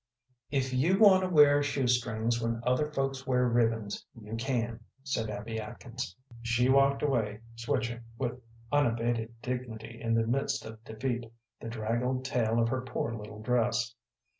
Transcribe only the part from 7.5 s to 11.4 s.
switching, with unabated dignity in the midst of defeat,